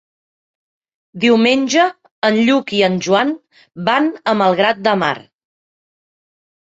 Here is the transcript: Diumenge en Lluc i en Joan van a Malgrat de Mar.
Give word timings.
Diumenge 1.25 1.83
en 2.29 2.39
Lluc 2.49 2.73
i 2.79 2.81
en 2.89 2.97
Joan 3.09 3.35
van 3.91 4.09
a 4.33 4.37
Malgrat 4.41 4.85
de 4.89 4.99
Mar. 5.03 5.15